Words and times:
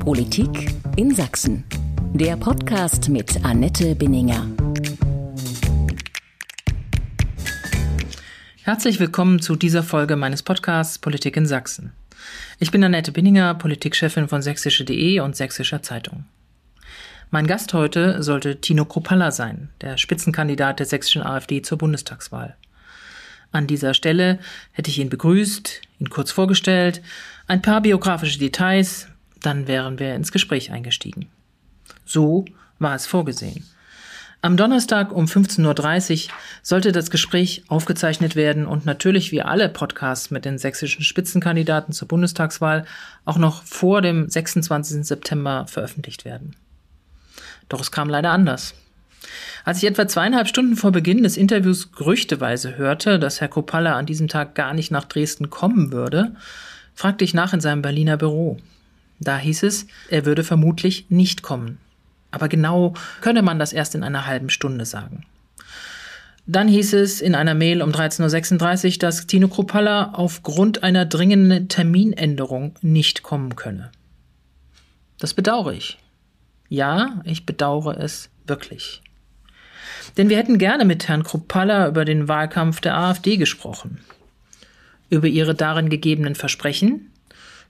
Politik 0.00 0.72
in 0.96 1.14
Sachsen. 1.14 1.62
Der 2.14 2.34
Podcast 2.38 3.10
mit 3.10 3.44
Annette 3.44 3.94
Binninger. 3.94 4.46
Herzlich 8.62 8.98
willkommen 8.98 9.40
zu 9.40 9.56
dieser 9.56 9.82
Folge 9.82 10.16
meines 10.16 10.42
Podcasts 10.42 10.98
Politik 10.98 11.36
in 11.36 11.44
Sachsen. 11.44 11.92
Ich 12.58 12.70
bin 12.70 12.82
Annette 12.82 13.12
Binninger, 13.12 13.54
Politikchefin 13.54 14.26
von 14.26 14.40
sächsische.de 14.40 15.20
und 15.20 15.36
Sächsischer 15.36 15.82
Zeitung. 15.82 16.24
Mein 17.30 17.46
Gast 17.46 17.74
heute 17.74 18.22
sollte 18.22 18.62
Tino 18.62 18.86
Kropalla 18.86 19.30
sein, 19.30 19.68
der 19.82 19.98
Spitzenkandidat 19.98 20.78
der 20.78 20.86
sächsischen 20.86 21.22
AfD 21.22 21.60
zur 21.60 21.76
Bundestagswahl. 21.76 22.56
An 23.52 23.66
dieser 23.66 23.92
Stelle 23.92 24.38
hätte 24.72 24.90
ich 24.90 24.98
ihn 24.98 25.10
begrüßt, 25.10 25.82
ihn 25.98 26.08
kurz 26.08 26.32
vorgestellt, 26.32 27.02
ein 27.46 27.60
paar 27.60 27.82
biografische 27.82 28.38
Details, 28.38 29.06
dann 29.42 29.66
wären 29.68 29.98
wir 29.98 30.14
ins 30.14 30.32
Gespräch 30.32 30.70
eingestiegen. 30.70 31.28
So 32.04 32.44
war 32.78 32.94
es 32.94 33.06
vorgesehen. 33.06 33.64
Am 34.42 34.56
Donnerstag 34.56 35.12
um 35.12 35.26
15.30 35.26 36.26
Uhr 36.26 36.32
sollte 36.62 36.92
das 36.92 37.10
Gespräch 37.10 37.62
aufgezeichnet 37.68 38.36
werden 38.36 38.64
und 38.64 38.86
natürlich 38.86 39.32
wie 39.32 39.42
alle 39.42 39.68
Podcasts 39.68 40.30
mit 40.30 40.46
den 40.46 40.56
sächsischen 40.56 41.04
Spitzenkandidaten 41.04 41.92
zur 41.92 42.08
Bundestagswahl 42.08 42.86
auch 43.26 43.36
noch 43.36 43.62
vor 43.64 44.00
dem 44.00 44.30
26. 44.30 45.04
September 45.06 45.66
veröffentlicht 45.68 46.24
werden. 46.24 46.56
Doch 47.68 47.82
es 47.82 47.92
kam 47.92 48.08
leider 48.08 48.30
anders. 48.30 48.74
Als 49.66 49.78
ich 49.78 49.84
etwa 49.84 50.08
zweieinhalb 50.08 50.48
Stunden 50.48 50.76
vor 50.76 50.90
Beginn 50.90 51.22
des 51.22 51.36
Interviews 51.36 51.92
gerüchteweise 51.92 52.78
hörte, 52.78 53.18
dass 53.18 53.42
Herr 53.42 53.48
Kopalla 53.48 53.96
an 53.96 54.06
diesem 54.06 54.28
Tag 54.28 54.54
gar 54.54 54.72
nicht 54.72 54.90
nach 54.90 55.04
Dresden 55.04 55.50
kommen 55.50 55.92
würde, 55.92 56.34
fragte 56.94 57.24
ich 57.24 57.34
nach 57.34 57.52
in 57.52 57.60
seinem 57.60 57.82
Berliner 57.82 58.16
Büro. 58.16 58.58
Da 59.20 59.38
hieß 59.38 59.62
es, 59.64 59.86
er 60.08 60.24
würde 60.24 60.42
vermutlich 60.42 61.06
nicht 61.10 61.42
kommen. 61.42 61.78
Aber 62.30 62.48
genau 62.48 62.94
könne 63.20 63.42
man 63.42 63.58
das 63.58 63.72
erst 63.72 63.94
in 63.94 64.02
einer 64.02 64.26
halben 64.26 64.50
Stunde 64.50 64.86
sagen. 64.86 65.24
Dann 66.46 66.68
hieß 66.68 66.94
es 66.94 67.20
in 67.20 67.34
einer 67.34 67.54
Mail 67.54 67.82
um 67.82 67.90
13.36 67.90 68.94
Uhr, 68.94 68.98
dass 68.98 69.26
Tino 69.26 69.48
Kropalla 69.48 70.14
aufgrund 70.14 70.82
einer 70.82 71.06
dringenden 71.06 71.68
Terminänderung 71.68 72.74
nicht 72.80 73.22
kommen 73.22 73.56
könne. 73.56 73.92
Das 75.18 75.34
bedauere 75.34 75.74
ich. 75.74 75.98
Ja, 76.68 77.20
ich 77.24 77.44
bedauere 77.46 77.98
es 77.98 78.30
wirklich. 78.46 79.02
Denn 80.16 80.28
wir 80.28 80.38
hätten 80.38 80.58
gerne 80.58 80.84
mit 80.84 81.08
Herrn 81.08 81.24
Kropalla 81.24 81.86
über 81.86 82.04
den 82.04 82.26
Wahlkampf 82.26 82.80
der 82.80 82.96
AfD 82.96 83.36
gesprochen. 83.36 83.98
Über 85.08 85.26
ihre 85.26 85.54
darin 85.54 85.90
gegebenen 85.90 86.34
Versprechen, 86.34 87.09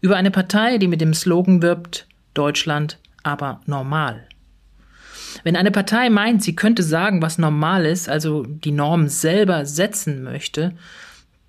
über 0.00 0.16
eine 0.16 0.30
Partei, 0.30 0.78
die 0.78 0.88
mit 0.88 1.00
dem 1.00 1.14
Slogan 1.14 1.62
wirbt, 1.62 2.06
Deutschland 2.34 2.98
aber 3.22 3.60
normal. 3.66 4.26
Wenn 5.44 5.56
eine 5.56 5.70
Partei 5.70 6.10
meint, 6.10 6.42
sie 6.42 6.56
könnte 6.56 6.82
sagen, 6.82 7.22
was 7.22 7.38
normal 7.38 7.86
ist, 7.86 8.08
also 8.08 8.44
die 8.44 8.72
Norm 8.72 9.08
selber 9.08 9.66
setzen 9.66 10.22
möchte, 10.22 10.72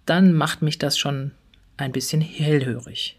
dann 0.05 0.33
macht 0.33 0.61
mich 0.61 0.77
das 0.77 0.97
schon 0.97 1.31
ein 1.77 1.91
bisschen 1.91 2.21
hellhörig. 2.21 3.17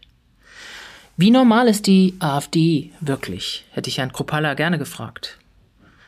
Wie 1.17 1.31
normal 1.31 1.67
ist 1.67 1.85
die 1.87 2.15
AfD 2.19 2.91
wirklich? 3.01 3.65
hätte 3.71 3.89
ich 3.89 3.99
Herrn 3.99 4.13
Kropalla 4.13 4.53
gerne 4.55 4.79
gefragt. 4.79 5.37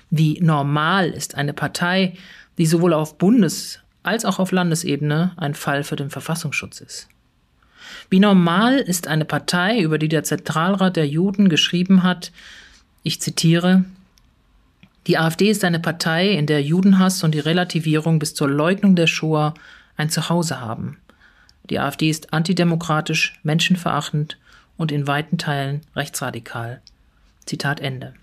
Wie 0.09 0.39
normal 0.41 1.09
ist 1.09 1.35
eine 1.35 1.53
Partei, 1.53 2.13
die 2.57 2.65
sowohl 2.65 2.93
auf 2.93 3.17
Bundes- 3.17 3.79
als 4.03 4.23
auch 4.23 4.39
auf 4.39 4.51
Landesebene 4.51 5.33
ein 5.35 5.55
Fall 5.55 5.83
für 5.83 5.95
den 5.95 6.09
Verfassungsschutz 6.09 6.79
ist? 6.79 7.07
Wie 8.09 8.19
normal 8.19 8.77
ist 8.77 9.07
eine 9.07 9.25
Partei, 9.25 9.79
über 9.79 9.97
die 9.97 10.07
der 10.07 10.23
Zentralrat 10.23 10.95
der 10.95 11.07
Juden 11.07 11.49
geschrieben 11.49 12.03
hat, 12.03 12.31
ich 13.03 13.21
zitiere, 13.21 13.85
die 15.07 15.19
AfD 15.19 15.51
ist 15.51 15.63
eine 15.63 15.79
Partei, 15.79 16.31
in 16.31 16.47
der 16.47 16.63
Judenhass 16.63 17.23
und 17.23 17.35
die 17.35 17.39
Relativierung 17.39 18.17
bis 18.17 18.33
zur 18.33 18.49
Leugnung 18.49 18.95
der 18.95 19.07
Shoah 19.07 19.53
ein 19.97 20.09
Zuhause 20.09 20.59
haben. 20.59 20.97
Die 21.69 21.79
AfD 21.79 22.09
ist 22.09 22.33
antidemokratisch, 22.33 23.39
menschenverachtend 23.43 24.37
und 24.77 24.91
in 24.91 25.07
weiten 25.07 25.37
Teilen 25.37 25.81
rechtsradikal. 25.95 26.81
Zitat 27.45 27.79
Ende. 27.79 28.13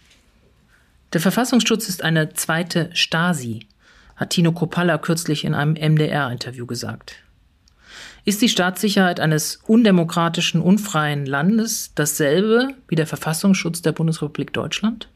Der 1.13 1.21
Verfassungsschutz 1.21 1.89
ist 1.89 2.03
eine 2.03 2.33
zweite 2.35 2.91
Stasi, 2.95 3.67
hat 4.17 4.31
Tino 4.31 4.53
Kopalla 4.53 4.99
kürzlich 4.99 5.45
in 5.45 5.55
einem 5.55 5.75
MDR-Interview 5.75 6.67
gesagt. 6.67 7.17
Ist 8.25 8.41
die 8.41 8.49
Staatssicherheit 8.49 9.19
eines 9.19 9.57
undemokratischen, 9.67 10.61
unfreien 10.61 11.27
Landes 11.27 11.93
dasselbe 11.97 12.69
wie 12.87 12.95
der 12.95 13.07
Verfassungsschutz 13.07 13.83
der 13.83 13.91
Bundesrepublik 13.91 14.53
Deutschland? 14.53 15.09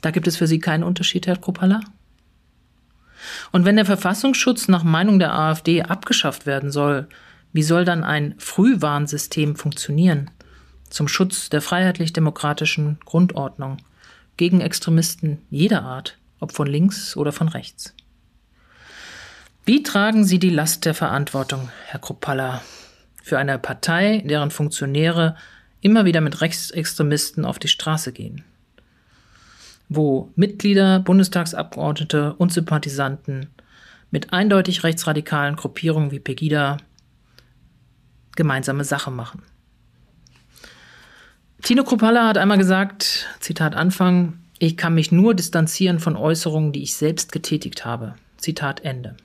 Da 0.00 0.10
gibt 0.10 0.26
es 0.26 0.36
für 0.36 0.48
Sie 0.48 0.58
keinen 0.58 0.82
Unterschied, 0.82 1.28
Herr 1.28 1.36
Kropalla? 1.36 1.80
Und 3.52 3.64
wenn 3.64 3.76
der 3.76 3.84
Verfassungsschutz 3.84 4.66
nach 4.66 4.82
Meinung 4.82 5.20
der 5.20 5.32
AfD 5.32 5.82
abgeschafft 5.82 6.44
werden 6.44 6.72
soll, 6.72 7.06
wie 7.52 7.62
soll 7.62 7.84
dann 7.84 8.02
ein 8.02 8.34
Frühwarnsystem 8.38 9.54
funktionieren 9.54 10.30
zum 10.90 11.06
Schutz 11.06 11.48
der 11.50 11.62
freiheitlich-demokratischen 11.62 12.98
Grundordnung 13.04 13.78
gegen 14.36 14.60
Extremisten 14.60 15.38
jeder 15.50 15.84
Art, 15.84 16.18
ob 16.40 16.52
von 16.52 16.66
links 16.66 17.16
oder 17.16 17.32
von 17.32 17.48
rechts? 17.48 17.94
Wie 19.64 19.82
tragen 19.82 20.24
Sie 20.24 20.38
die 20.38 20.50
Last 20.50 20.84
der 20.84 20.94
Verantwortung, 20.94 21.70
Herr 21.86 22.00
Kropalla, 22.00 22.62
für 23.22 23.38
eine 23.38 23.58
Partei, 23.58 24.22
deren 24.26 24.50
Funktionäre 24.50 25.36
immer 25.80 26.04
wieder 26.04 26.20
mit 26.20 26.40
Rechtsextremisten 26.40 27.44
auf 27.44 27.58
die 27.58 27.68
Straße 27.68 28.12
gehen? 28.12 28.44
wo 29.94 30.30
Mitglieder, 30.36 31.00
Bundestagsabgeordnete 31.00 32.34
und 32.34 32.52
Sympathisanten 32.52 33.48
mit 34.10 34.32
eindeutig 34.32 34.84
rechtsradikalen 34.84 35.56
Gruppierungen 35.56 36.10
wie 36.10 36.20
Pegida 36.20 36.78
gemeinsame 38.36 38.84
Sache 38.84 39.10
machen. 39.10 39.42
Tino 41.62 41.84
Kropalla 41.84 42.28
hat 42.28 42.38
einmal 42.38 42.58
gesagt, 42.58 43.28
Zitat 43.40 43.74
Anfang, 43.74 44.38
ich 44.58 44.76
kann 44.76 44.94
mich 44.94 45.12
nur 45.12 45.34
distanzieren 45.34 46.00
von 46.00 46.16
Äußerungen, 46.16 46.72
die 46.72 46.82
ich 46.82 46.94
selbst 46.94 47.32
getätigt 47.32 47.84
habe. 47.84 48.14
Zitat 48.36 48.80
Ende. 48.80 49.16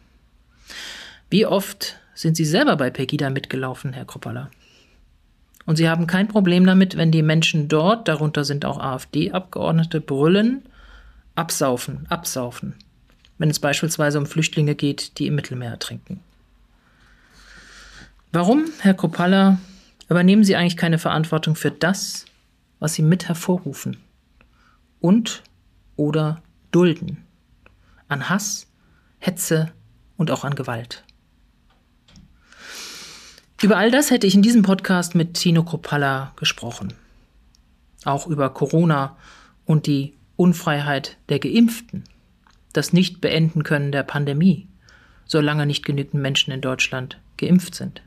Wie 1.30 1.46
oft 1.46 1.96
sind 2.14 2.36
Sie 2.36 2.46
selber 2.46 2.76
bei 2.76 2.90
Pegida 2.90 3.30
mitgelaufen, 3.30 3.94
Herr 3.94 4.06
Kropalla? 4.06 4.50
Und 5.68 5.76
sie 5.76 5.90
haben 5.90 6.08
kein 6.08 6.30
Problem 6.30 6.66
damit, 6.66 6.96
wenn 6.96 7.12
die 7.12 7.22
Menschen 7.22 7.68
dort, 7.68 8.08
darunter 8.08 8.46
sind 8.46 8.64
auch 8.64 8.80
AfD-Abgeordnete, 8.80 10.00
brüllen, 10.00 10.64
absaufen, 11.36 12.08
absaufen, 12.08 12.74
wenn 13.38 13.50
es 13.50 13.60
beispielsweise 13.60 14.18
um 14.18 14.26
Flüchtlinge 14.26 14.76
geht, 14.76 15.20
die 15.20 15.28
im 15.28 15.36
Mittelmeer 15.36 15.72
ertrinken. 15.72 16.22
Warum, 18.32 18.66
Herr 18.80 18.94
Kopalla, 18.94 19.60
übernehmen 20.10 20.46
Sie 20.46 20.56
eigentlich 20.56 20.78
keine 20.78 21.00
Verantwortung 21.00 21.56
für 21.56 21.72
das, 21.72 22.24
was 22.80 22.94
Sie 22.94 23.02
mit 23.02 23.28
hervorrufen 23.28 23.98
und 25.02 25.44
oder 25.98 26.42
dulden 26.72 27.26
an 28.08 28.30
Hass, 28.30 28.68
Hetze 29.20 29.74
und 30.18 30.32
auch 30.32 30.44
an 30.44 30.56
Gewalt? 30.56 31.04
Über 33.62 33.78
all 33.78 33.90
das 33.90 34.12
hätte 34.12 34.28
ich 34.28 34.36
in 34.36 34.42
diesem 34.42 34.62
Podcast 34.62 35.16
mit 35.16 35.34
Tino 35.34 35.64
Kropalla 35.64 36.34
gesprochen. 36.36 36.94
Auch 38.06 38.28
über 38.28 38.50
Corona 38.52 39.18
und 39.66 39.88
die 39.88 40.14
Unfreiheit 40.36 41.18
der 41.30 41.40
Geimpften, 41.40 42.04
das 42.74 42.94
Nicht-Beenden 42.94 43.64
können 43.64 43.92
der 43.92 44.04
Pandemie, 44.04 44.68
solange 45.26 45.66
nicht 45.66 45.84
genügend 45.86 46.22
Menschen 46.22 46.52
in 46.52 46.62
Deutschland 46.62 47.20
geimpft 47.38 47.74
sind. 47.74 48.04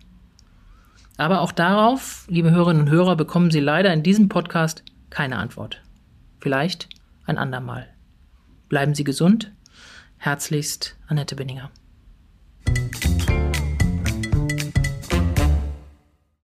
Aber 1.17 1.41
auch 1.41 1.53
darauf, 1.53 2.25
liebe 2.29 2.51
Hörerinnen 2.51 2.83
und 2.83 2.91
Hörer, 2.91 3.17
bekommen 3.17 3.51
Sie 3.51 3.61
leider 3.61 3.93
in 3.93 4.03
diesem 4.03 4.29
Podcast 4.29 4.85
keine 5.11 5.37
Antwort. 5.37 5.83
Vielleicht 6.39 6.89
ein 7.27 7.37
andermal. 7.37 7.89
Bleiben 8.69 8.95
Sie 8.95 9.05
gesund. 9.05 9.53
Herzlichst, 10.17 10.97
Annette 11.09 11.35
Binninger. 11.35 11.71